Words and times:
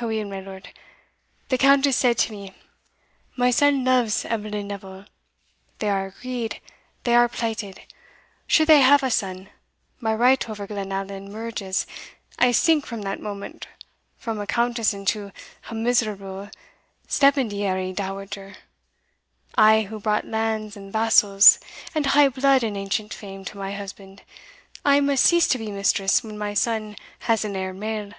Aweel, 0.00 0.28
my 0.28 0.40
Lord 0.40 0.70
the 1.50 1.56
Countess 1.56 1.96
said 1.96 2.18
to 2.18 2.32
me, 2.32 2.52
My 3.36 3.52
son 3.52 3.84
loves 3.84 4.24
Eveline 4.24 4.66
Neville 4.66 5.04
they 5.78 5.88
are 5.88 6.06
agreed 6.06 6.60
they 7.04 7.14
are 7.14 7.28
plighted: 7.28 7.82
should 8.48 8.66
they 8.66 8.80
have 8.80 9.04
a 9.04 9.10
son, 9.12 9.50
my 10.00 10.12
right 10.12 10.50
over 10.50 10.66
Glenallan 10.66 11.30
merges 11.30 11.86
I 12.40 12.50
sink 12.50 12.86
from 12.86 13.02
that 13.02 13.20
moment 13.22 13.68
from 14.16 14.40
a 14.40 14.48
Countess 14.48 14.92
into 14.92 15.30
a 15.70 15.76
miserable 15.76 16.50
stipendiary 17.06 17.92
dowager, 17.92 18.56
I 19.54 19.82
who 19.82 20.00
brought 20.00 20.24
lands 20.26 20.76
and 20.76 20.92
vassals, 20.92 21.60
and 21.94 22.04
high 22.06 22.30
blood 22.30 22.64
and 22.64 22.76
ancient 22.76 23.14
fame, 23.14 23.44
to 23.44 23.56
my 23.56 23.70
husband, 23.74 24.22
I 24.84 24.98
must 24.98 25.24
cease 25.24 25.46
to 25.46 25.58
be 25.58 25.70
mistress 25.70 26.24
when 26.24 26.36
my 26.36 26.52
son 26.52 26.96
has 27.20 27.44
an 27.44 27.54
heir 27.54 27.72
male. 27.72 28.10